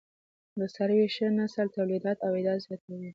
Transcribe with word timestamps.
د 0.59 0.61
څارويو 0.73 1.11
ښه 1.15 1.27
نسل 1.39 1.67
تولیدات 1.77 2.17
او 2.25 2.31
عاید 2.37 2.59
زیاتوي. 2.65 3.09